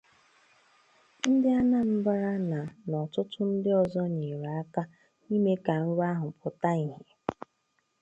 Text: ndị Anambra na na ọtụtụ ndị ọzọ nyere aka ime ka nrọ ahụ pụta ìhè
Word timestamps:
ndị 1.31 1.49
Anambra 1.61 2.31
na 2.51 2.59
na 2.89 2.95
ọtụtụ 3.05 3.41
ndị 3.51 3.69
ọzọ 3.81 4.03
nyere 4.17 4.49
aka 4.61 4.83
ime 5.35 5.53
ka 5.65 5.73
nrọ 5.85 6.03
ahụ 6.11 6.27
pụta 6.39 6.69
ìhè 6.83 7.01